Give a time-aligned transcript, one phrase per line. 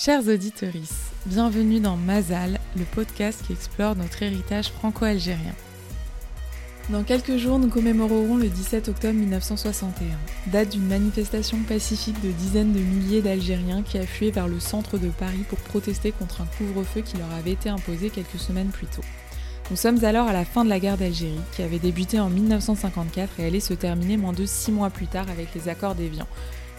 [0.00, 0.70] Chers auditeurs,
[1.26, 5.54] bienvenue dans Mazal, le podcast qui explore notre héritage franco-algérien.
[6.88, 10.06] Dans quelques jours, nous commémorerons le 17 octobre 1961,
[10.52, 15.08] date d'une manifestation pacifique de dizaines de milliers d'Algériens qui affluaient vers le centre de
[15.08, 19.02] Paris pour protester contre un couvre-feu qui leur avait été imposé quelques semaines plus tôt.
[19.72, 23.40] Nous sommes alors à la fin de la guerre d'Algérie, qui avait débuté en 1954
[23.40, 26.28] et allait se terminer moins de six mois plus tard avec les accords d'Évian.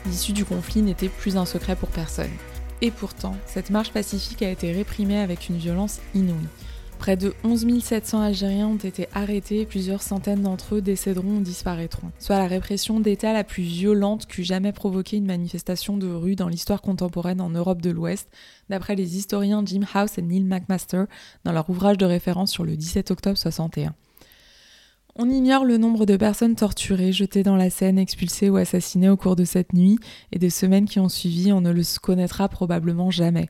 [0.05, 2.31] L'issue du conflit n'était plus un secret pour personne.
[2.81, 6.47] Et pourtant, cette marche pacifique a été réprimée avec une violence inouïe.
[6.97, 11.41] Près de 11 700 Algériens ont été arrêtés et plusieurs centaines d'entre eux décéderont ou
[11.41, 16.35] disparaîtront, soit la répression d'État la plus violente qu'eût jamais provoqué une manifestation de rue
[16.35, 18.29] dans l'histoire contemporaine en Europe de l'Ouest,
[18.69, 21.05] d'après les historiens Jim House et Neil McMaster
[21.45, 23.93] dans leur ouvrage de référence sur le 17 octobre 61.
[25.15, 29.17] On ignore le nombre de personnes torturées, jetées dans la Seine, expulsées ou assassinées au
[29.17, 29.97] cours de cette nuit
[30.31, 33.49] et des semaines qui ont suivi, on ne le connaîtra probablement jamais.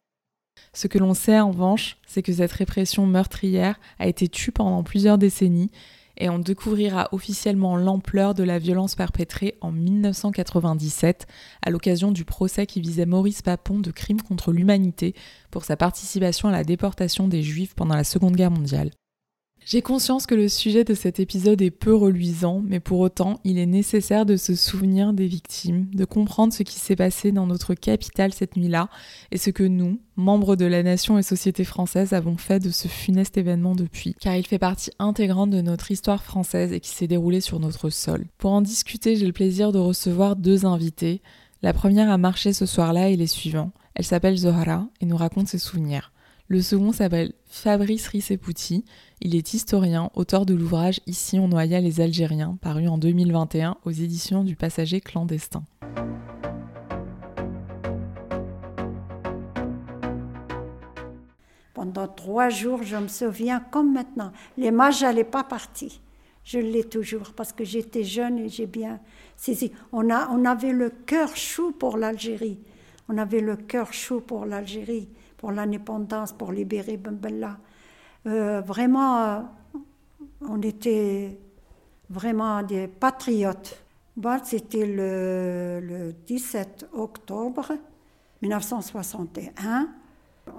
[0.74, 4.84] Ce que l'on sait en revanche, c'est que cette répression meurtrière a été tue pendant
[4.84, 5.70] plusieurs décennies
[6.18, 11.28] et on découvrira officiellement l'ampleur de la violence perpétrée en 1997
[11.66, 15.16] à l'occasion du procès qui visait Maurice Papon de crimes contre l'humanité
[15.50, 18.92] pour sa participation à la déportation des Juifs pendant la Seconde Guerre mondiale.
[19.66, 23.60] J'ai conscience que le sujet de cet épisode est peu reluisant, mais pour autant, il
[23.60, 27.76] est nécessaire de se souvenir des victimes, de comprendre ce qui s'est passé dans notre
[27.76, 28.90] capitale cette nuit-là,
[29.32, 32.88] et ce que nous, membres de la nation et société française, avons fait de ce
[32.88, 37.08] funeste événement depuis, car il fait partie intégrante de notre histoire française et qui s'est
[37.08, 38.26] déroulé sur notre sol.
[38.40, 41.22] Pour en discuter, j'ai le plaisir de recevoir deux invités.
[41.62, 43.72] La première a marché ce soir-là et les suivants.
[43.94, 46.12] Elle s'appelle Zohara et nous raconte ses souvenirs.
[46.52, 48.84] Le second s'appelle Fabrice Rissepouti.
[49.22, 53.92] Il est historien, auteur de l'ouvrage Ici on noya les Algériens, paru en 2021 aux
[53.92, 55.64] éditions du Passager clandestin.
[61.76, 64.32] Pendant trois jours, je me souviens comme maintenant.
[64.58, 65.92] Les mages n'allaient pas partir.
[66.44, 69.00] Je l'ai toujours parce que j'étais jeune et j'ai bien
[69.38, 69.72] saisi.
[69.92, 72.58] On, a, on avait le cœur chaud pour l'Algérie.
[73.08, 75.10] On avait le cœur chaud pour l'Algérie
[75.40, 77.58] pour l'indépendance, pour libérer Bembella.
[78.28, 79.40] Euh, vraiment, euh,
[80.42, 81.40] on était
[82.10, 83.82] vraiment des patriotes.
[84.44, 87.72] C'était le, le 17 octobre
[88.42, 89.88] 1961.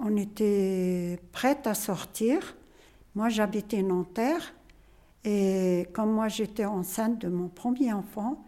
[0.03, 2.55] On était prête à sortir.
[3.13, 4.51] Moi, j'habitais Nanterre.
[5.23, 8.43] Et comme moi, j'étais enceinte de mon premier enfant,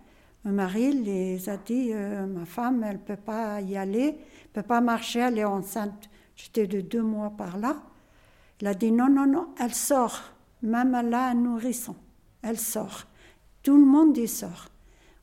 [0.46, 4.62] mon mari les a dit euh, Ma femme, elle ne peut pas y aller, ne
[4.62, 7.82] peut pas marcher, elle est enceinte J'étais de deux mois par là.
[8.62, 10.22] Il a dit non, non, non, elle sort.
[10.62, 11.96] Même là, un nourrisson.
[12.42, 13.06] Elle sort.
[13.62, 14.68] Tout le monde y sort.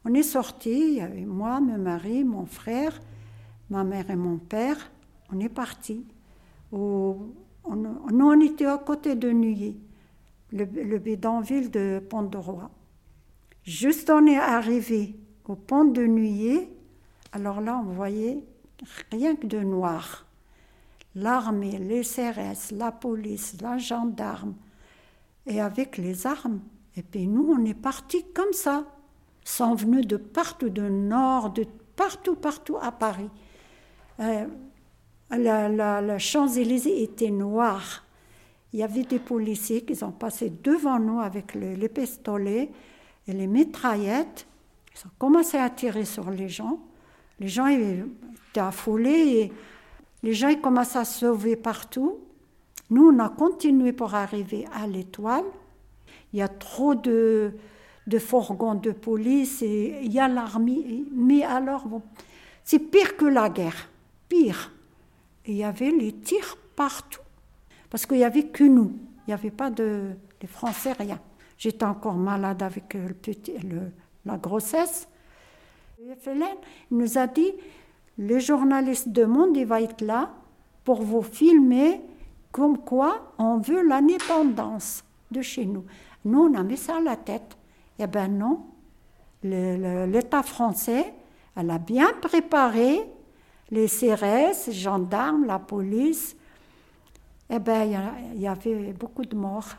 [0.05, 3.01] On est sortis, il y avait moi, mon mari, mon frère,
[3.69, 4.91] ma mère et mon père.
[5.33, 6.07] On est partis.
[6.73, 7.27] on,
[7.67, 9.79] nous, on était à côté de Neuilly,
[10.53, 12.71] le, le bidonville de Pont-de-Roi.
[13.63, 15.15] Juste on est arrivé
[15.47, 16.69] au pont de Neuilly,
[17.33, 18.45] alors là, on voyait
[19.11, 20.27] rien que de noir
[21.15, 24.55] l'armée, les CRS, la police, la gendarme,
[25.47, 26.61] et avec les armes.
[26.97, 28.85] Et puis nous, on est partis comme ça,
[29.45, 31.67] sont venus de partout, de nord, de
[31.97, 33.31] partout, partout à Paris.
[34.21, 34.47] Euh,
[35.31, 38.05] la, la, Champs-Élysées était noire.
[38.73, 42.71] Il y avait des policiers qui ont passé devant nous avec les pistolets
[43.27, 44.47] et les mitraillettes.
[44.95, 46.79] Ils ont commencé à tirer sur les gens.
[47.39, 49.53] Les gens étaient affolés et
[50.23, 52.19] les gens commencent à se sauver partout.
[52.91, 55.45] Nous, on a continué pour arriver à l'étoile.
[56.33, 57.53] Il y a trop de,
[58.07, 61.05] de fourgons de police et il y a l'armée.
[61.13, 61.87] Mais alors,
[62.65, 63.89] c'est pire que la guerre.
[64.29, 64.73] Pire.
[65.47, 67.23] il y avait les tirs partout.
[67.89, 68.93] Parce qu'il n'y avait que nous.
[69.27, 70.11] Il n'y avait pas de,
[70.47, 71.21] Français, rien.
[71.59, 73.55] J'étais encore malade avec le petit,
[74.25, 75.07] la grossesse.
[75.99, 76.17] Il
[76.91, 77.53] nous a dit
[78.19, 80.31] le journaliste de Monde il va être là
[80.85, 82.01] pour vous filmer
[82.53, 85.85] comme quoi on veut l'indépendance de chez nous.
[86.25, 87.57] Nous, on a mis ça à la tête.
[87.99, 88.67] Eh bien non,
[89.43, 91.15] l'État français,
[91.57, 93.01] elle a bien préparé
[93.71, 96.37] les CRS, les gendarmes, la police.
[97.49, 97.85] Eh bien,
[98.35, 99.77] il y, avait beaucoup de morts.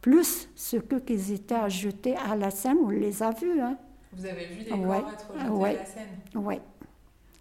[0.00, 3.60] Plus ce que qu'ils étaient à jeter à la Seine, on les a vus.
[3.60, 3.76] Hein.
[4.12, 6.56] Vous avez vu des corps être jetés à la Seine Oui.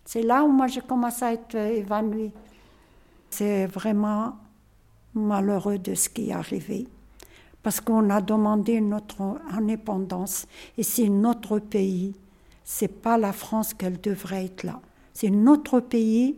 [0.06, 2.32] C'est là où moi j'ai commencé à être évanouie.
[3.30, 4.36] C'est vraiment
[5.14, 6.88] malheureux de ce qui est arrivé.
[7.64, 10.48] Parce qu'on a demandé notre indépendance.
[10.78, 12.16] Et c'est notre pays.
[12.64, 14.82] C'est pas la France qu'elle devrait être là.
[15.14, 16.38] C'est notre pays.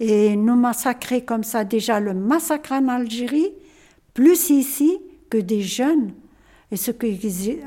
[0.00, 1.64] et nous massacrer comme ça.
[1.64, 3.52] Déjà le massacre en Algérie,
[4.12, 4.98] plus ici
[5.30, 6.12] que des jeunes.
[6.72, 7.06] Et ce que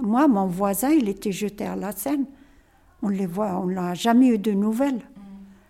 [0.02, 2.26] moi, mon voisin, il était jeté à la Seine.
[3.02, 5.02] On les voit, on n'a jamais eu de nouvelles.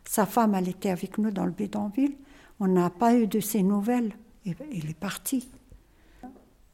[0.10, 2.16] Sa femme, elle était avec nous dans le bidonville.
[2.60, 4.14] On n'a pas eu de ses nouvelles.
[4.46, 5.50] Il est parti.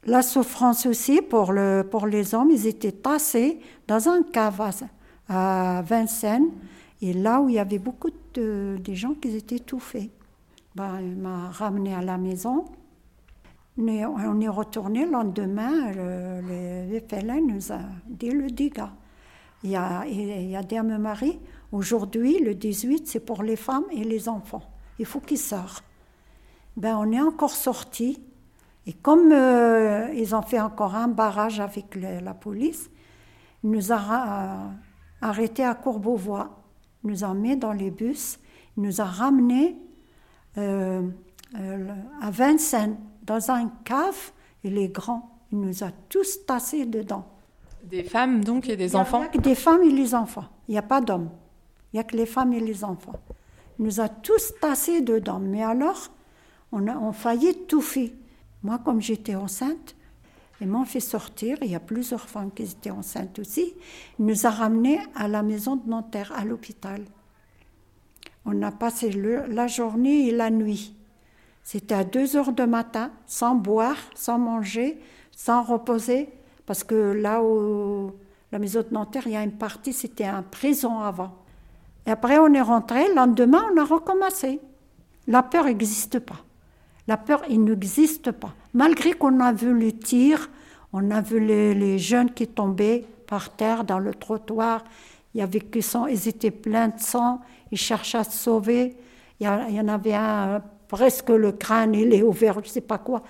[0.06, 4.62] La souffrance aussi pour, le, les hommes, ils étaient tassés dans un cave
[5.30, 6.50] à, Vincennes,
[7.02, 10.12] et là où il y avait beaucoup de, gens qui étaient étouffés.
[10.76, 12.66] Ben, il m'a ramené à la maison.
[13.78, 18.92] On est, retourné le lendemain, le, le FLN nous a dit le dégât.
[19.64, 21.40] Il y a, il y a dit à mon mari,
[21.72, 24.64] aujourd'hui, le 18, c'est pour les femmes et les enfants.
[25.00, 25.84] Il faut qu'ils sortent.
[26.76, 28.22] Ben, on est encore sortis.
[28.86, 32.90] Et comme euh, ils ont fait encore un barrage avec la police,
[33.64, 34.68] ils nous ont euh,
[35.22, 36.62] arrêtés à Courbevoie,
[37.04, 38.40] ils nous ont mis dans les bus,
[38.76, 39.78] ils nous ont ramenés
[40.58, 41.02] euh,
[42.22, 44.32] à Vincennes, dans un cave,
[44.64, 45.30] il est grand.
[45.52, 47.26] Il nous a tous tassés dedans.
[47.84, 50.46] Des femmes donc et des enfants Il n'y a que des femmes et les enfants.
[50.68, 51.30] Il n'y a pas d'hommes.
[51.92, 53.20] Il n'y a que les femmes et les enfants.
[53.78, 55.40] Il nous a tous tassés dedans.
[55.40, 56.10] Mais alors,
[56.72, 58.16] on a on failli étouffer.
[58.64, 59.96] Moi, comme j'étais enceinte,
[60.62, 61.58] ils m'ont fait sortir.
[61.62, 63.74] Il y a plusieurs femmes qui étaient enceintes aussi.
[64.18, 67.02] Nous a ramenés à la maison de Nanterre, à l'hôpital.
[68.46, 70.96] On a passé la journée et la nuit.
[71.64, 75.00] C'était à 2 heures du matin, sans boire, sans manger,
[75.32, 76.30] sans reposer,
[76.66, 78.12] parce que là où
[78.52, 81.34] la maison de Nanterre, il y a une partie, c'était un prison avant.
[82.06, 84.60] Et après, on est rentré, le lendemain, on a recommencé.
[85.28, 86.40] La peur n'existe pas.
[87.08, 88.54] La peur, il n'existe pas.
[88.74, 90.50] Malgré qu'on a vu les tirs,
[90.94, 94.84] on a vu les, jeunes qui tombaient par terre dans le trottoir.
[95.34, 98.96] Il y avait qui sont, ils étaient pleins de sang, ils cherchaient à se sauver.
[99.40, 103.00] Il y, en avait un, presque le crâne, il est ouvert, je ne sais pas
[103.00, 103.24] quoi.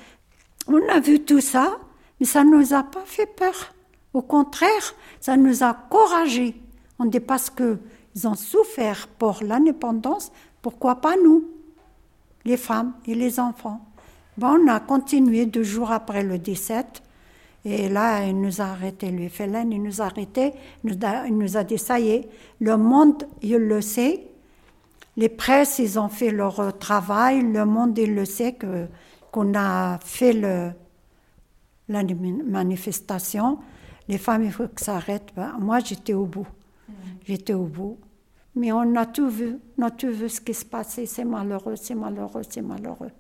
[0.68, 1.78] On a vu tout ça,
[2.20, 3.74] mais ça ne nous a pas fait peur.
[4.14, 6.56] Au contraire, ça nous a encouragés.
[7.00, 10.32] On dit parce qu'ils ont souffert pour l'indépendance,
[10.62, 11.46] pourquoi pas nous
[12.46, 13.82] les femmes et les enfants?
[14.38, 17.04] Bon, on a continué deux jours après le 17.
[17.66, 21.64] Et là, il nous a arrêté, le FLN, il nous a arrêté, il nous a,
[21.64, 22.30] dit, ça y est,
[22.60, 24.28] le monde, il le sait.
[25.16, 28.88] Les presses, ils ont fait leur travail, le monde, il le sait que,
[29.32, 30.72] qu'on a fait le,
[31.88, 33.60] la manifestation.
[34.08, 35.32] Les femmes, il faut que ça arrête.
[35.36, 36.48] Ben, moi, j'étais au bout.
[36.88, 36.94] Mmh.
[37.26, 37.98] J'étais au bout.
[38.56, 41.06] Mais on a tout vu, on a tout vu ce qui se passait.
[41.06, 43.12] C'est malheureux, c'est malheureux, c'est malheureux.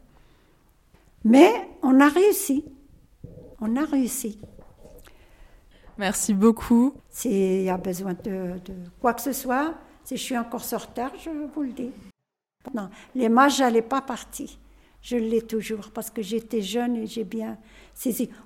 [1.23, 1.51] Mais
[1.81, 2.65] on a réussi.
[3.59, 4.39] On a réussi.
[5.97, 6.93] Merci beaucoup.
[7.09, 8.55] S'il y a besoin de,
[8.99, 11.91] quoi que ce soit, si je suis encore sur Terre, je vous le dis.
[12.73, 14.57] Non, l'image, elle n'est pas partie.
[15.01, 17.57] Je l'ai toujours parce que j'étais jeune et j'ai bien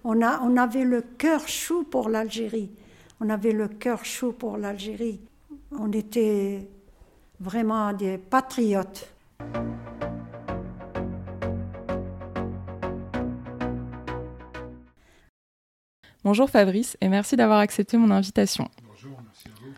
[0.04, 2.72] On, on avait le cœur chaud pour l'Algérie.
[3.20, 5.20] On avait le cœur chaud pour l'Algérie.
[5.72, 6.68] On était
[7.40, 9.10] vraiment des patriotes.
[16.24, 18.68] Bonjour Fabrice et merci d'avoir accepté mon invitation.
[18.86, 19.74] Bonjour, merci à vous.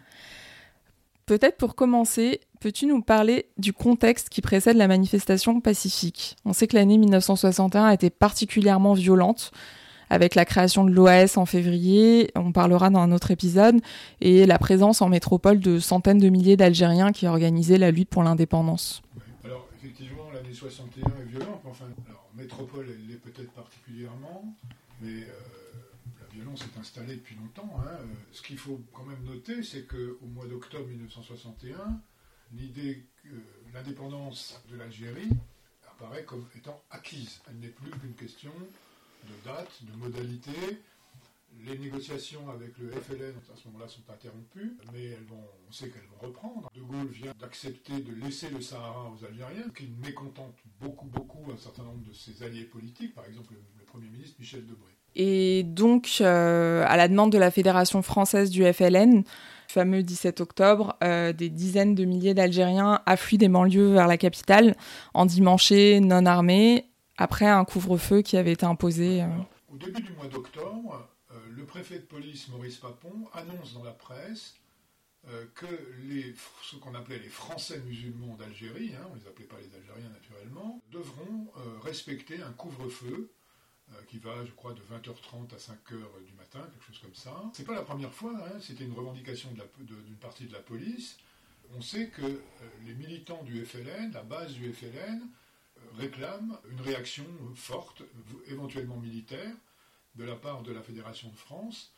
[1.30, 6.36] Peut-être pour commencer, peux-tu nous parler du contexte qui précède la manifestation pacifique?
[6.44, 9.52] On sait que l'année 1961 a été particulièrement violente
[10.10, 13.80] avec la création de l'OAS en février, on parlera dans un autre épisode,
[14.22, 18.24] et la présence en métropole de centaines de milliers d'Algériens qui organisaient la lutte pour
[18.24, 19.04] l'indépendance.
[19.46, 24.46] Alors effectivement, l'année 61 est violente, enfin, alors, métropole, elle l'est peut-être particulièrement,
[25.00, 25.59] mais euh,
[26.30, 27.80] la violence est installée depuis longtemps.
[27.80, 27.98] Hein.
[28.32, 32.02] Ce qu'il faut quand même noter, c'est qu'au mois d'octobre 1961,
[32.54, 33.30] l'idée que
[33.74, 35.30] l'indépendance de l'Algérie
[35.90, 37.42] apparaît comme étant acquise.
[37.50, 38.52] Elle n'est plus qu'une question
[39.24, 40.52] de date, de modalité.
[41.66, 45.18] Les négociations avec le FLN à ce moment-là sont interrompues, mais
[45.68, 46.70] on sait qu'elles vont reprendre.
[46.76, 51.58] De Gaulle vient d'accepter de laisser le Sahara aux Algériens, qui mécontente beaucoup, beaucoup un
[51.58, 54.99] certain nombre de ses alliés politiques, par exemple le, Premier ministre Michel Debré.
[55.16, 59.24] Et donc, euh, à la demande de la Fédération française du FLN,
[59.68, 64.76] fameux 17 octobre, euh, des dizaines de milliers d'Algériens affluent des banlieues vers la capitale,
[65.14, 66.86] en dimanche non armés,
[67.18, 69.24] après un couvre-feu qui avait été imposé.
[69.24, 69.28] Euh.
[69.74, 71.10] au début du mois d'octobre,
[71.50, 74.56] le préfet de police Maurice Papon annonce dans la presse
[75.54, 75.66] que
[76.08, 79.76] les, ce qu'on appelait les Français musulmans d'Algérie, hein, on ne les appelait pas les
[79.76, 81.52] Algériens naturellement, devront
[81.84, 83.30] respecter un couvre-feu
[84.08, 87.34] qui va, je crois, de 20h30 à 5h du matin, quelque chose comme ça.
[87.54, 91.18] C'est pas la première fois, hein, c'était une revendication d'une partie de la police.
[91.76, 92.40] on sait que euh,
[92.86, 98.02] les militants du FLN, la base du FLN, euh, réclament une réaction forte,
[98.48, 99.54] éventuellement militaire,
[100.16, 101.94] de la part de la Fédération de France.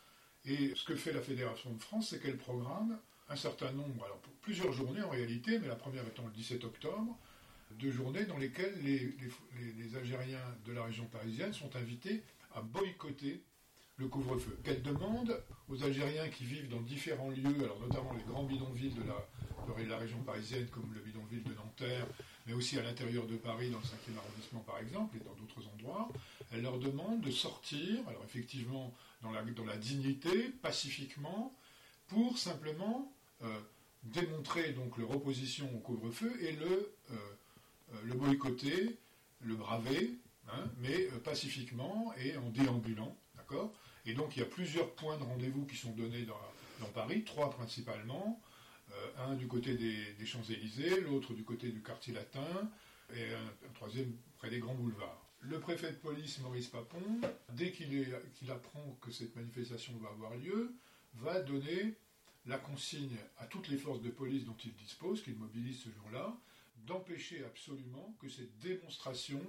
[0.45, 2.97] Et ce que fait la Fédération de France, c'est qu'elle programme
[3.29, 7.17] un certain nombre, alors plusieurs journées en réalité, mais la première étant le 17 octobre,
[7.79, 9.15] de journées dans lesquelles les,
[9.77, 12.23] les Algériens de la région parisienne sont invités
[12.53, 13.43] à boycotter
[13.97, 14.57] le couvre-feu.
[14.63, 19.03] Qu'elle demande aux Algériens qui vivent dans différents lieux, alors notamment les grands bidonvilles de
[19.03, 22.07] la, de la région parisienne, comme le bidonville de Nanterre,
[22.47, 25.67] mais aussi à l'intérieur de Paris, dans le 5e arrondissement par exemple, et dans d'autres
[25.73, 26.09] endroits,
[26.51, 31.55] elle leur demande de sortir, alors effectivement dans la, dans la dignité, pacifiquement,
[32.07, 33.13] pour simplement
[33.43, 33.59] euh,
[34.03, 37.15] démontrer donc leur opposition au couvre-feu et le, euh,
[38.03, 38.97] le boycotter,
[39.41, 40.13] le braver,
[40.49, 43.73] hein, mais pacifiquement et en déambulant, d'accord?
[44.05, 46.37] Et donc il y a plusieurs points de rendez-vous qui sont donnés dans,
[46.95, 48.41] Paris, trois principalement,
[48.91, 52.71] euh, un du côté des, Champs-Élysées, l'autre du côté du quartier latin,
[53.15, 55.23] et un, troisième près des grands boulevards.
[55.41, 57.21] Le préfet de police, Maurice Papon,
[57.53, 58.15] dès qu'il
[58.49, 60.73] apprend que cette manifestation va avoir lieu,
[61.15, 61.93] va donner
[62.45, 66.35] la consigne à toutes les forces de police dont il dispose, qu'il mobilise ce jour-là,
[66.85, 69.41] d'empêcher absolument que cette démonstration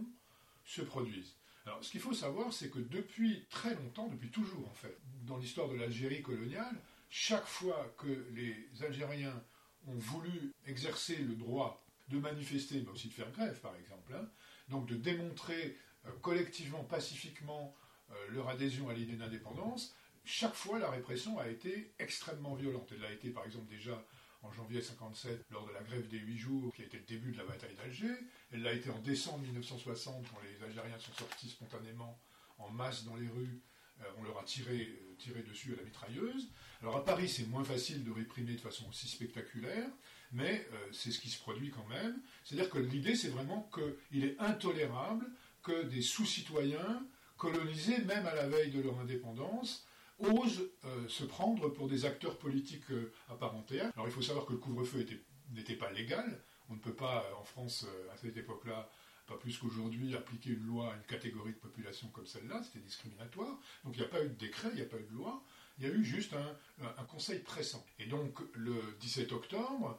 [0.64, 1.36] se produise.
[1.64, 5.36] Alors, ce qu'il faut savoir, c'est que depuis très longtemps, depuis toujours en fait, dans
[5.36, 6.74] l'histoire de l'Algérie coloniale,
[7.08, 9.42] chaque fois que les Algériens
[9.86, 14.28] ont voulu exercer le droit de manifester, mais aussi de faire grève par exemple, hein,
[14.68, 17.74] donc de démontrer euh, collectivement, pacifiquement
[18.10, 22.88] euh, leur adhésion à l'idée d'indépendance, chaque fois la répression a été extrêmement violente.
[22.92, 24.04] Elle l'a été par exemple déjà
[24.42, 27.32] en janvier 57 lors de la grève des huit jours qui a été le début
[27.32, 28.14] de la bataille d'Alger.
[28.50, 32.20] Elle l'a été en décembre 1960 quand les Algériens sont sortis spontanément
[32.58, 33.62] en masse dans les rues.
[34.00, 36.48] Euh, on leur a tiré, euh, tiré dessus à la mitrailleuse.
[36.80, 39.88] Alors à Paris, c'est moins facile de réprimer de façon aussi spectaculaire,
[40.32, 42.20] mais euh, c'est ce qui se produit quand même.
[42.44, 45.26] C'est-à-dire que l'idée, c'est vraiment qu'il est intolérable
[45.62, 47.06] que des sous-citoyens,
[47.36, 49.86] colonisés même à la veille de leur indépendance,
[50.22, 53.34] osent euh, se prendre pour des acteurs politiques euh, à.
[53.34, 55.06] Alors il faut savoir que le couvre-feu
[55.50, 56.40] n'était pas légal.
[56.68, 58.88] On ne peut pas, euh, en France, à cette époque-là,
[59.26, 62.62] pas plus qu'aujourd'hui, appliquer une loi à une catégorie de population comme celle-là.
[62.62, 63.58] C'était discriminatoire.
[63.84, 65.42] Donc il n'y a pas eu de décret, il n'y a pas eu de loi.
[65.78, 67.84] Il y a eu juste un, un conseil pressant.
[67.98, 69.98] Et donc le 17 octobre,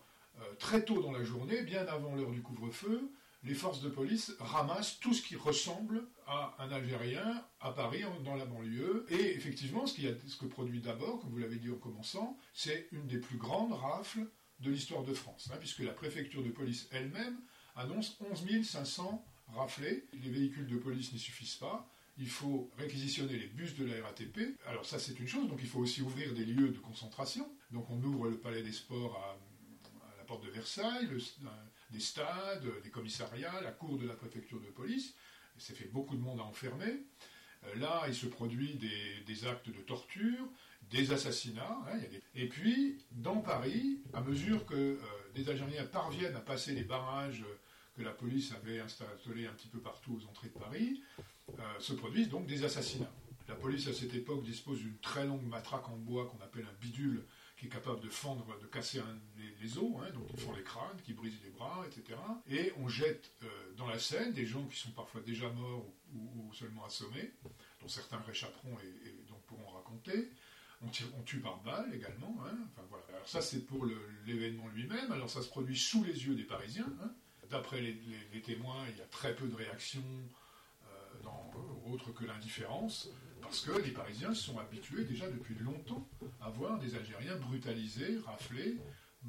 [0.60, 3.10] très tôt dans la journée, bien avant l'heure du couvre-feu,
[3.44, 8.36] les forces de police ramassent tout ce qui ressemble à un Algérien à Paris, dans
[8.36, 9.06] la banlieue.
[9.10, 13.08] Et effectivement, ce, ce que produit d'abord, comme vous l'avez dit en commençant, c'est une
[13.08, 14.28] des plus grandes rafles
[14.60, 17.38] de l'histoire de France, hein, puisque la préfecture de police elle-même
[17.76, 20.08] annonce 11 500 raflés.
[20.14, 21.90] Les véhicules de police n'y suffisent pas.
[22.18, 24.58] Il faut réquisitionner les bus de la RATP.
[24.68, 25.48] Alors ça, c'est une chose.
[25.48, 27.52] Donc il faut aussi ouvrir des lieux de concentration.
[27.72, 29.38] Donc on ouvre le Palais des Sports à,
[30.18, 31.18] la porte de Versailles, le,
[31.94, 35.14] des stades, des commissariats, la cour de la préfecture de police.
[35.58, 37.06] Ça fait beaucoup de monde à enfermer.
[37.66, 38.76] Euh, là, il se produit
[39.26, 40.48] des, actes de torture,
[40.90, 41.78] des assassinats.
[41.88, 42.00] Hein,
[42.36, 44.98] Et puis, dans Paris, à mesure que euh,
[45.36, 47.46] des Algériens parviennent à passer les barrages
[47.96, 51.04] que la police avait installés un petit peu partout aux entrées de Paris,
[51.60, 53.14] euh, se produisent donc des assassinats.
[53.48, 56.82] La police, à cette époque, dispose d'une très longue matraque en bois qu'on appelle un
[56.82, 57.24] bidule,
[57.58, 59.02] qui est capable de fendre, de casser
[59.62, 62.20] les, os, hein, donc ils font les crânes, qui brisent les bras, etc.
[62.50, 66.54] Et on jette euh, dans la Seine des gens qui sont parfois déjà morts ou,
[66.54, 67.32] seulement assommés,
[67.82, 70.30] dont certains réchapperont et, donc pourront raconter.
[70.82, 70.90] On,
[71.24, 72.36] tue par balle également.
[72.46, 72.58] Hein.
[72.66, 73.06] enfin, voilà.
[73.14, 73.86] Alors ça, c'est pour
[74.26, 75.14] l'événement lui-même.
[75.14, 76.92] Alors ça se produit sous les yeux des Parisiens.
[77.02, 77.14] Hein.
[77.50, 80.04] D'après les, témoins, il y a très peu de réactions
[80.92, 83.10] euh, autre que l'indifférence.
[83.54, 86.10] Parce que les Parisiens sont habitués déjà depuis longtemps
[86.42, 88.78] à voir des Algériens brutalisés, raflés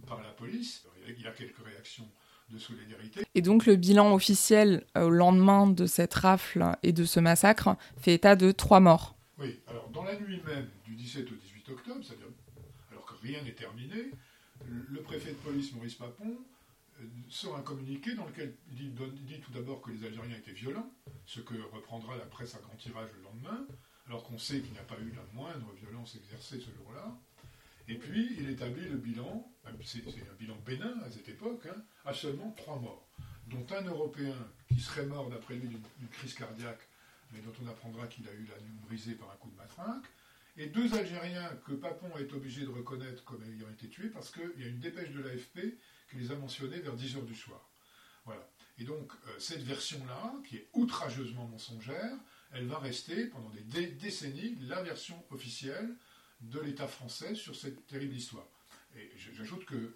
[0.07, 0.87] par la police.
[1.07, 2.09] Il y a quelques réactions
[2.49, 3.27] de solidarité.
[3.35, 7.77] Et donc le bilan officiel euh, au lendemain de cette rafle et de ce massacre
[7.99, 9.15] fait état de trois morts.
[9.37, 12.29] Oui, alors dans la nuit même du 17 au 18 octobre, c'est-à-dire
[12.93, 14.11] alors que rien n'est terminé,
[14.65, 16.39] le préfet de police Maurice Papon
[16.99, 20.91] euh, sort un communiqué dans lequel il dit tout d'abord que les Algériens étaient violents,
[21.27, 23.67] ce que reprendra la presse à grand tirage le lendemain,
[24.07, 27.17] alors qu'on sait qu'il n'y a pas eu la moindre violence exercée ce jour-là.
[27.89, 29.51] Et puis, il établit le bilan,
[29.85, 33.09] c'est un bilan bénin à cette époque, hein, à seulement trois morts,
[33.47, 34.37] dont un Européen
[34.69, 36.89] qui serait mort d'après lui d'une crise cardiaque,
[37.33, 40.07] mais dont on apprendra qu'il a eu la nuque brisée par un coup de matraque,
[40.57, 44.53] et deux Algériens que Papon est obligé de reconnaître comme ayant été tués parce qu'il
[44.59, 45.77] y a une dépêche de l'AFP
[46.11, 47.69] qui les a mentionnés vers 10 heures du soir.
[48.25, 48.49] Voilà.
[48.79, 52.17] Et donc, euh, cette version-là, qui est outrageusement mensongère,
[52.55, 55.97] elle va rester pendant des décennies la version officielle
[56.41, 58.47] de l'État français sur cette terrible histoire.
[58.97, 59.95] Et j'ajoute que euh,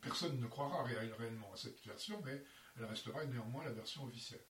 [0.00, 2.42] personne ne croira réellement à cette version, mais
[2.78, 4.44] elle restera néanmoins la version officielle.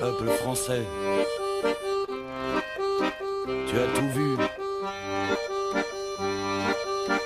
[0.00, 0.84] Peuple français,
[3.68, 4.36] tu as tout vu.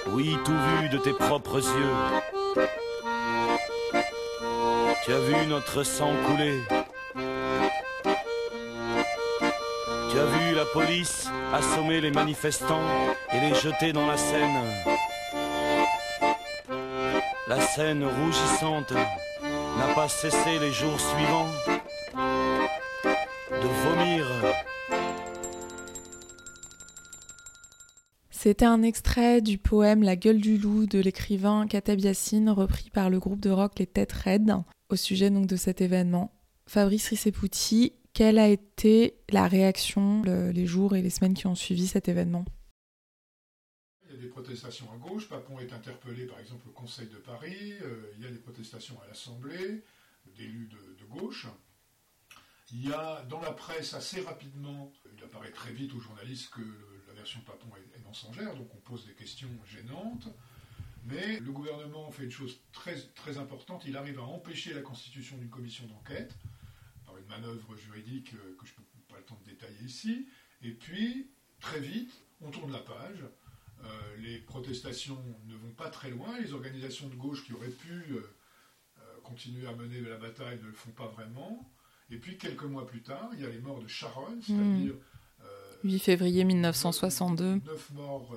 [0.09, 1.95] Oui, tout vu de tes propres yeux.
[5.05, 6.61] Tu as vu notre sang couler.
[10.63, 12.87] La police assommer les manifestants
[13.33, 14.63] et les jeter dans la Seine.
[17.49, 21.49] La Seine rougissante n'a pas cessé les jours suivants
[23.51, 24.25] de vomir.
[28.31, 33.11] C'était un extrait du poème La gueule du loup de l'écrivain Katab Yassine, repris par
[33.11, 34.55] le groupe de rock Les Têtes Raides,
[34.91, 36.31] au sujet donc de cet événement.
[36.69, 41.87] Fabrice Rissepouti, quelle a été la réaction les jours et les semaines qui ont suivi
[41.87, 42.45] cet événement?
[44.07, 47.17] Il y a des protestations à gauche, Papon est interpellé par exemple au Conseil de
[47.17, 49.83] Paris, euh, il y a des protestations à l'Assemblée,
[50.37, 51.47] d'élus de, gauche.
[52.73, 56.63] Il y a dans la presse assez rapidement, il apparaît très vite aux journalistes que
[57.09, 60.29] la version Papon est, est mensongère, donc on pose des questions gênantes.
[61.05, 65.37] Mais le gouvernement fait une chose très, très importante, il arrive à empêcher la constitution
[65.37, 66.37] d'une commission d'enquête,
[67.23, 70.27] une manœuvre juridique euh, que je n'ai pas le temps de détailler ici,
[70.63, 73.25] et puis, très vite, on tourne la page,
[73.85, 78.13] euh, les protestations ne vont pas très loin, les organisations de gauche qui auraient pu
[78.13, 78.23] euh,
[79.25, 81.69] continuer à mener la bataille ne le font pas vraiment,
[82.11, 84.43] et puis quelques mois plus tard, il y a les morts de Sharon, hmm.
[84.43, 84.95] c'est-à-dire...
[85.85, 87.57] 8 février 1962.
[87.57, 88.37] 9 morts,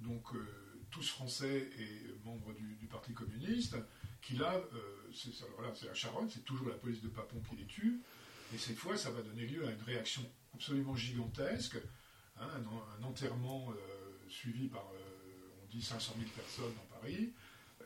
[0.00, 0.24] donc
[0.90, 3.76] tous français et membres du, Parti communiste,
[4.20, 4.60] qui là,
[5.14, 8.02] c'est la Charonne, c'est toujours la police de Papon qui les tue,
[8.54, 10.22] et cette fois, ça va donner lieu à une réaction
[10.54, 11.78] absolument gigantesque,
[12.38, 12.48] hein,
[13.00, 17.32] un, enterrement euh, suivi par, euh, on dit, 500 000 personnes dans Paris,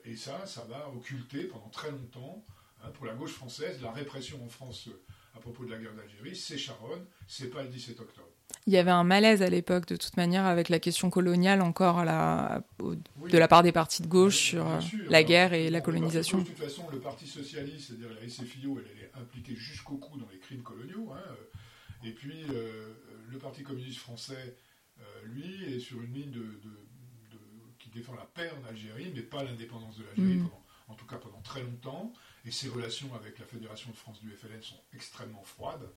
[0.04, 2.44] et ça, ça va occulter pendant très longtemps,
[2.82, 4.88] hein, pour la gauche française, la répression en France
[5.36, 8.28] à propos de la guerre d'Algérie, c'est Charonne, c'est pas le 17 octobre.
[8.66, 12.04] Il y avait un malaise à l'époque, de toute manière, avec la question coloniale encore
[12.04, 16.38] la, de la part des partis de gauche sur euh, la guerre et la colonisation.
[16.38, 20.28] De, toute façon, le Parti socialiste, c'est-à-dire la SFIO, elle, est impliquée jusqu'au cou dans
[20.32, 21.12] les crimes coloniaux.
[21.12, 22.92] Hein, euh, et puis, euh,
[23.30, 24.56] le Parti communiste français,
[25.24, 26.60] lui, est sur une ligne de,
[27.78, 30.48] qui défend la paix en Algérie, mais pas l'indépendance de l'Algérie, mm.
[30.88, 32.12] en tout cas pendant très longtemps.
[32.46, 35.90] Et ses relations avec la Fédération de France du FLN sont extrêmement froides.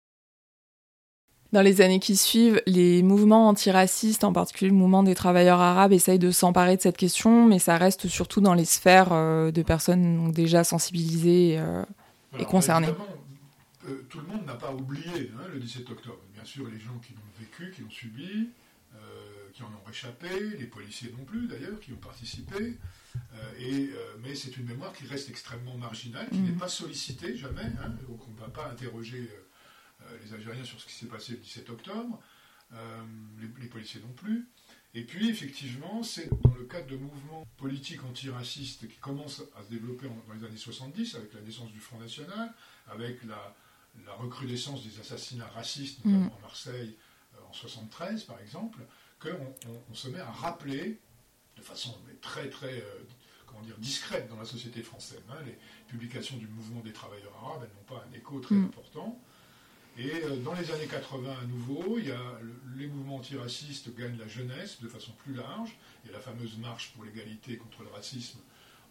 [1.51, 5.93] Dans les années qui suivent, les mouvements antiracistes, en particulier le mouvement des travailleurs arabes,
[5.93, 9.62] essayent de s'emparer de cette question, mais ça reste surtout dans les sphères euh, de
[9.62, 11.83] personnes déjà sensibilisées euh,
[12.38, 12.93] et concernées.
[13.88, 16.19] Euh, tout le monde n'a pas oublié hein, le 17 octobre.
[16.33, 18.49] Bien sûr, les gens qui l'ont vécu, qui l'ont subi,
[19.60, 22.78] qui en ont échappé, les policiers non plus d'ailleurs, qui ont participé.
[23.60, 23.89] et,
[24.24, 26.45] mais c'est une mémoire qui reste extrêmement marginale, qui mmh.
[26.45, 27.69] n'est pas sollicitée jamais.
[27.84, 29.30] Hein, donc on ne va pas interroger
[30.06, 32.19] euh, les Algériens sur ce qui s'est passé le 17 octobre,
[32.74, 33.04] euh,
[33.60, 34.48] les, policiers non plus.
[34.93, 39.69] Et puis, effectivement, c'est dans le cadre de mouvements politiques antiracistes qui commencent à se
[39.69, 42.54] développer dans les années 70, avec la naissance du Front National,
[42.88, 43.56] avec la,
[44.17, 46.38] recrudescence des assassinats racistes, notamment mm.
[46.38, 46.95] à Marseille
[47.36, 48.80] euh, en 73, par exemple,
[49.19, 49.53] qu'on
[49.89, 50.99] on, se met à rappeler,
[51.58, 52.84] de façon très, très
[53.45, 57.63] comment dire, discrète dans la société française, hein, les publications du mouvement des travailleurs arabes,
[57.63, 58.65] elles n'ont pas un écho très mm.
[58.65, 59.19] important.
[59.97, 62.39] Et euh, dans les années 80 à nouveau, il y a
[62.77, 65.75] les mouvements antiracistes gagnent la jeunesse de façon plus large.
[66.03, 68.39] Il y a la fameuse marche pour l'égalité contre le racisme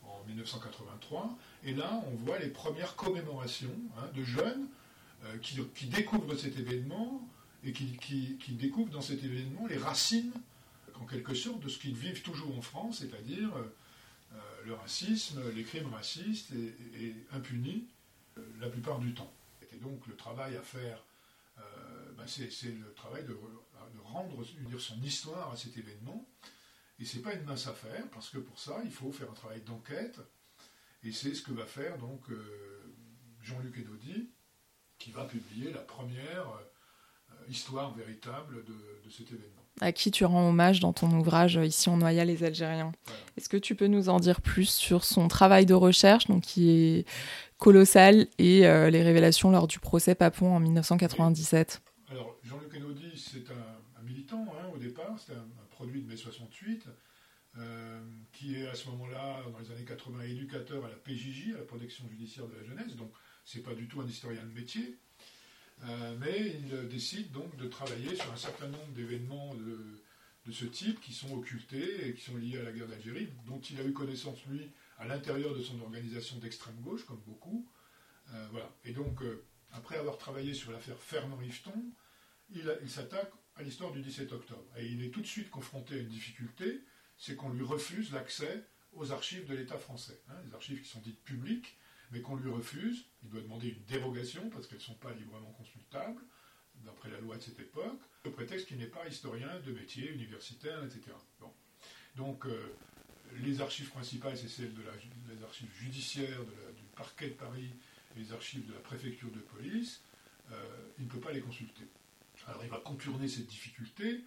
[0.03, 1.39] en 1983.
[1.65, 4.69] Et là, on voit les premières commémorations hein, de jeunes
[5.25, 7.27] euh, qui, découvrent cet événement
[7.65, 10.33] et qui, découvrent dans cet événement les racines,
[10.95, 15.65] en quelque sorte, de ce qu'ils vivent toujours en France, c'est-à-dire euh, le racisme, les
[15.65, 17.87] crimes racistes et impunis
[18.61, 19.33] la plupart du temps.
[19.73, 21.05] Et donc le travail à faire,
[21.59, 23.37] euh, ben, c'est le travail de,
[24.05, 26.27] rendre dire, son histoire à cet événement.
[26.99, 29.35] Et ce n'est pas une mince affaire, parce que pour ça, il faut faire un
[29.35, 30.19] travail d'enquête.
[31.05, 32.95] Et c'est ce que va faire donc euh,
[33.43, 34.31] Jean-Luc Edaudy,
[34.99, 36.65] qui va publier la première euh,
[37.49, 39.63] histoire véritable de, cet événement.
[39.81, 42.93] À qui tu rends hommage dans ton ouvrage Ici on noya les Algériens.
[43.37, 46.71] Est-ce que tu peux nous en dire plus sur son travail de recherche, donc qui
[46.71, 47.09] est
[47.59, 53.51] colossal et euh, les révélations lors du procès Papon en 1997 Alors, Jean-Luc Enodi, c'est
[53.51, 56.87] un, militant hein, au départ, c'est un, produit de mai 68,
[57.57, 58.01] euh,
[58.33, 61.65] qui est à ce moment-là, dans les années 80, éducateur à la PJJ, à la
[61.65, 63.13] protection judiciaire de la jeunesse, donc
[63.45, 64.99] c'est pas du tout un historien de métier.
[65.85, 70.03] Euh, mais il décide donc de travailler sur un certain nombre d'événements de,
[70.51, 73.79] ce type qui sont occultés et qui sont liés à la guerre d'Algérie, dont il
[73.81, 77.69] a eu connaissance, lui, à l'intérieur de son organisation d'extrême gauche, comme beaucoup.
[78.33, 78.75] Euh, voilà.
[78.85, 81.85] Et donc, euh, après avoir travaillé sur l'affaire Fernand-Rifton,
[82.51, 84.65] il, il s'attaque à l'histoire du 17 octobre.
[84.79, 86.81] Et il est tout de suite confronté à une difficulté,
[87.19, 88.65] c'est qu'on lui refuse l'accès
[88.95, 90.19] aux archives de l'État français.
[90.31, 91.77] Hein, les archives qui sont dites publiques,
[92.11, 93.07] mais qu'on lui refuse.
[93.23, 96.23] Il doit demander une dérogation parce qu'elles ne sont pas librement consultables,
[96.85, 100.83] d'après la loi de cette époque, au prétexte qu'il n'est pas historien de métier, universitaire,
[100.85, 101.01] etc.
[102.17, 102.75] Donc, euh,
[103.43, 104.93] les archives principales, c'est celles de la,
[105.35, 106.41] des archives judiciaires
[106.77, 107.71] du parquet de Paris
[108.17, 110.03] et les archives de la préfecture de police.
[110.51, 111.85] Euh, il ne peut pas les consulter.
[112.47, 114.25] Alors, il va contourner cette difficulté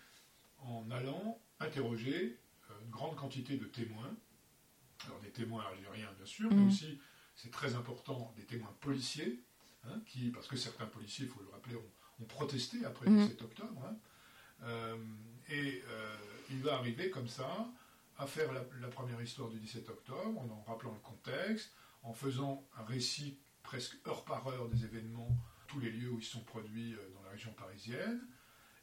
[0.60, 2.38] en allant interroger
[2.70, 4.16] euh, une grande quantité de témoins.
[5.06, 6.68] Alors, des témoins algériens, bien sûr, mais mmh.
[6.68, 7.00] aussi
[7.36, 9.40] c'est très important, des témoins policiers,
[9.86, 13.42] hein, qui, parce que certains policiers, il faut le rappeler, ont, protesté après le 17
[13.42, 13.84] octobre.
[13.84, 13.96] Hein.
[14.64, 14.96] Euh,
[15.50, 16.16] et euh,
[16.52, 17.68] il va arriver comme ça
[18.20, 21.72] à faire la, première histoire du 17 octobre, en en rappelant le contexte,
[22.04, 25.36] en faisant un récit presque heure par heure des événements,
[25.68, 28.22] tous les lieux où ils sont produits euh, dans la région parisienne,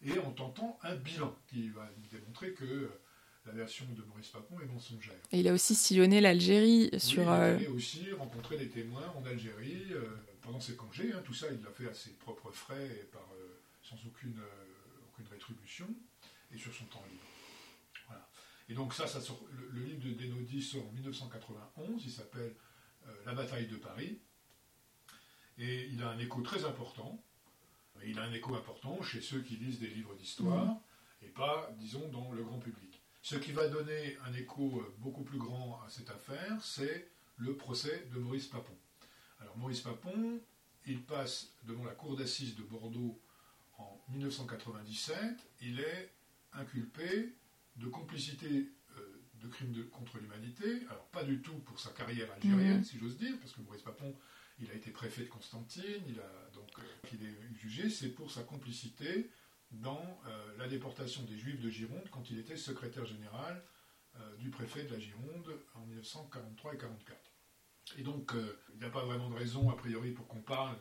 [0.02, 2.90] et en tentant un bilan qui va démontrer que
[3.46, 5.14] la version de Maurice Papon est mensongère.
[5.32, 7.22] Et il a aussi sillonné l'Algérie sur.
[7.22, 11.12] il a euh, aussi rencontré des témoins en Algérie euh, pendant ses congés.
[11.12, 11.22] Hein.
[11.24, 14.40] tout ça, il l'a fait à ses propres frais et par, euh, sans aucune,
[15.08, 15.88] aucune rétribution
[16.52, 17.24] et sur son temps libre.
[18.06, 18.28] Voilà.
[18.68, 19.40] Et donc ça, ça sort,
[19.72, 22.02] le, livre de Denodi sort en 1991.
[22.04, 22.54] Il s'appelle
[23.24, 24.18] La bataille de Paris.
[25.58, 27.22] Et il a un écho très important.
[28.04, 30.80] il a un écho important chez ceux qui lisent des livres d'histoire mmh.
[31.22, 32.87] et pas, disons, dans le grand public.
[33.22, 37.56] Ce qui va donner un écho euh, beaucoup plus grand à cette affaire, c'est le
[37.56, 38.76] procès de Maurice Papon.
[39.40, 40.40] Alors Maurice Papon,
[40.86, 43.20] il passe devant la cour d'assises de Bordeaux
[43.78, 45.18] en 1997.
[45.60, 46.12] Il est
[46.52, 47.34] inculpé
[47.76, 50.82] de complicité euh, de crimes contre l'humanité.
[50.90, 52.84] Alors pas du tout pour sa carrière algérienne, mmh.
[52.84, 54.14] si j'ose dire, parce que Maurice Papon,
[54.60, 58.30] il a été préfet de Constantine, il a donc euh, il est jugé, c'est pour
[58.30, 59.30] sa complicité
[59.72, 63.62] dans euh, la déportation des Juifs de Gironde quand il était secrétaire général
[64.16, 67.20] euh, du préfet de la Gironde en 1943 et 1944.
[67.98, 70.76] Et donc, euh, il n'y a pas vraiment de raison, a priori, pour qu'on parle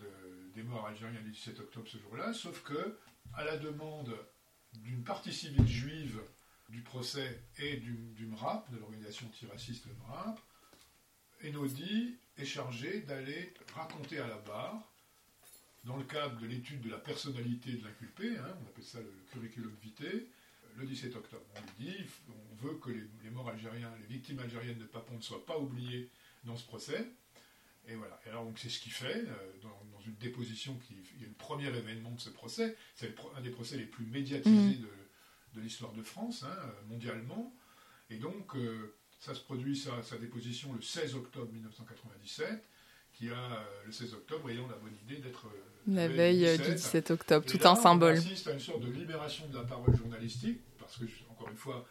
[0.54, 2.98] des morts algériens du 17 octobre ce jour-là, sauf que,
[3.34, 4.14] à la demande
[4.74, 6.20] d'une partie civile juive
[6.70, 10.40] du procès et du, du MRAP, de l'organisation antiraciste MRAP,
[11.46, 14.92] Enodi est chargé d'aller raconter à la barre
[15.84, 19.12] dans le cadre de l'étude de la personnalité de l'inculpé, hein, on appelle ça le
[19.32, 20.26] curriculum vitae,
[20.78, 21.46] le 17 octobre.
[21.56, 21.98] On lui dit
[22.30, 26.10] on veut que les, morts algériens, les victimes algériennes de Papon ne soient pas oubliées
[26.44, 27.08] dans ce procès.
[27.88, 28.20] Et voilà.
[28.26, 31.68] Et alors, donc, c'est ce qu'il fait euh, dans, une déposition qui a le premier
[31.68, 32.76] événement de ce procès.
[32.96, 34.88] C'est un des procès les plus médiatisés mmh.
[35.56, 36.56] de, l'histoire de France, hein,
[36.88, 37.54] mondialement.
[38.10, 42.64] Et donc, euh, ça se produit, sa, sa déposition, le 16 octobre 1997
[43.18, 46.58] qui a euh, le 16 octobre ayant la bonne idée d'être euh, la veille euh,
[46.58, 48.16] du 17 octobre, tout un symbole.
[48.16, 51.58] On assiste à une sorte de libération de la parole journalistique, parce que, encore une
[51.58, 51.86] fois,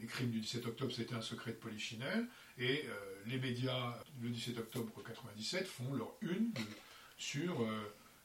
[0.00, 2.26] les crimes du 17 octobre, c'était un secret de polichinelle,
[2.58, 2.84] et
[3.26, 6.52] les médias, le 17 octobre 97, font leur une
[7.16, 7.64] sur,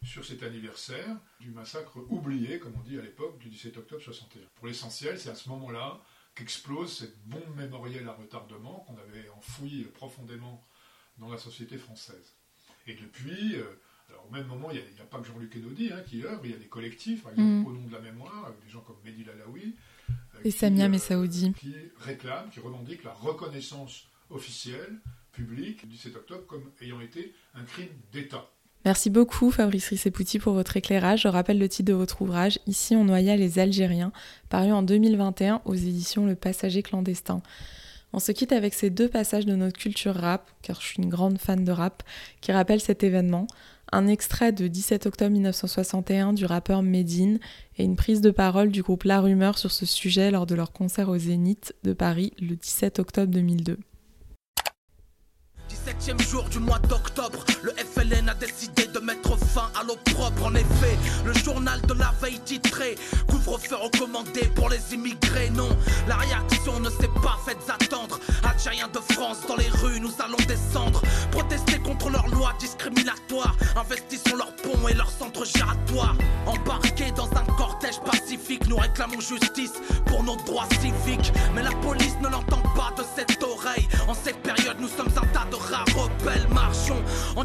[0.04, 4.42] sur cet anniversaire du massacre oublié, comme on dit à l'époque, du 17 octobre 61.
[4.56, 6.02] Pour l'essentiel, c'est à ce moment-là
[6.34, 10.66] qu'explose cette bombe mémorielle à retardement qu'on avait enfouie profondément
[11.18, 12.36] dans la société française.
[12.88, 13.64] Et depuis, euh,
[14.10, 16.52] alors au même moment, il n'y a, pas que Jean-Luc Enodi hein, qui œuvre, il
[16.52, 17.66] y a des collectifs, par exemple mm.
[17.66, 19.76] au nom de la mémoire, des gens comme Mehdi Lalaoui,
[20.10, 25.00] euh, et Samia euh, Messaoudi, qui réclament, qui revendiquent la reconnaissance officielle,
[25.32, 28.50] publique, du 17 octobre comme ayant été un crime d'État.
[28.86, 31.24] Merci beaucoup Fabrice Rissepouti pour votre éclairage.
[31.24, 34.12] Je rappelle le titre de votre ouvrage, Ici on noya les Algériens,
[34.50, 37.42] paru en 2021 aux éditions Le Passager clandestin.
[38.14, 41.10] On se quitte avec ces deux passages de notre culture rap, car je suis une
[41.10, 42.04] grande fan de rap,
[42.42, 43.48] qui rappellent cet événement.
[43.92, 47.40] Un extrait de 17 octobre 1961 du rappeur Medine
[47.78, 50.72] et une prise de parole du groupe La Rumeur sur ce sujet lors de leur
[50.72, 53.78] concert au Zénith de Paris le 17 octobre 2002.
[55.88, 60.46] Septième jour du mois d'octobre, le FLN a décidé de mettre fin à l'opprobre.
[60.46, 65.50] En effet, le journal de la veille titré Couvre-feu recommandé pour les immigrés.
[65.52, 65.70] Non,
[66.10, 68.20] la réaction ne s'est pas faite attendre.
[68.44, 71.02] Algériens de France, dans les rues, nous allons descendre.
[71.32, 73.56] Protester contre leurs lois discriminatoires.
[73.78, 76.18] Investissons leurs ponts et leurs centres giratoires.
[76.46, 79.74] Embarqués dans un cortège pacifique, nous réclamons justice
[80.06, 81.32] pour nos droits civiques.
[81.56, 82.17] Mais la police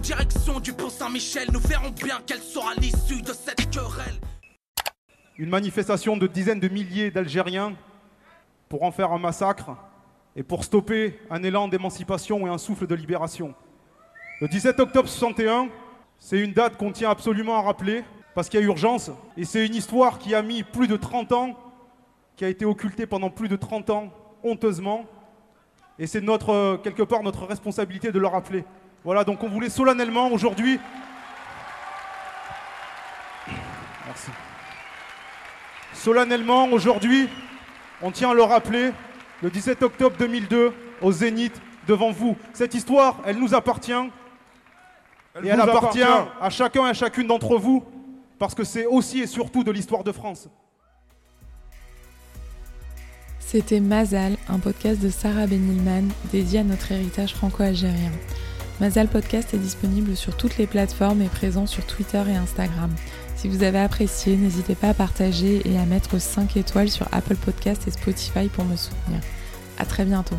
[0.02, 1.48] direction du pont Saint-Michel.
[1.52, 4.18] Nous verrons bien quelle sera l'issue de cette querelle.
[5.38, 7.74] une manifestation de dizaines de milliers d'Algériens
[8.68, 9.76] pour en faire un massacre
[10.34, 13.54] et pour stopper un élan d'émancipation et un souffle de libération.
[14.40, 15.68] Le 17 octobre 61,
[16.18, 18.02] c'est une date qu'on tient absolument à rappeler
[18.34, 21.32] parce qu'il y a urgence et c'est une histoire qui a mis plus de 30
[21.32, 21.56] ans,
[22.36, 24.12] qui a été occultée pendant plus de 30 ans,
[24.42, 25.04] honteusement.
[25.98, 28.64] Et c'est notre, quelque part notre responsabilité de le rappeler.
[29.04, 30.78] Voilà, donc on voulait solennellement aujourd'hui.
[34.06, 34.30] Merci.
[35.92, 37.28] Solennellement aujourd'hui,
[38.00, 38.92] on tient à le rappeler,
[39.42, 42.36] le 17 octobre 2002, au Zénith, devant vous.
[42.52, 43.92] Cette histoire, elle nous appartient.
[43.92, 46.30] et elle appartient appartient.
[46.40, 47.84] à chacun et à chacune d'entre vous,
[48.38, 50.48] parce que c'est aussi et surtout de l'histoire de France.
[53.40, 58.12] C'était Mazal, un podcast de Sarah Benilman dédié à notre héritage franco-algérien.
[58.82, 62.90] Mazal Podcast est disponible sur toutes les plateformes et présent sur Twitter et Instagram.
[63.36, 67.36] Si vous avez apprécié, n'hésitez pas à partager et à mettre 5 étoiles sur Apple
[67.36, 69.20] Podcast et Spotify pour me soutenir.
[69.78, 70.34] À très bientôt.